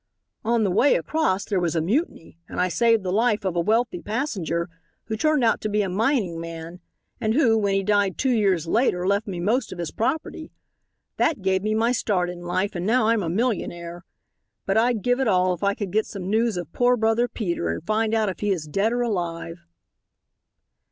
[0.43, 3.59] "On the way across there was a mutiny and I saved the life of a
[3.61, 4.67] wealthy passenger,
[5.03, 6.79] who turned out to be a mining man
[7.19, 10.51] and who, when he died two years later, left me most of his property.
[11.17, 14.03] That gave me my start in life, and now I'm a millionaire.
[14.65, 17.69] But I'd give it all if I could get some news of poor brother Peter
[17.69, 19.57] and find out if he is dead or alive."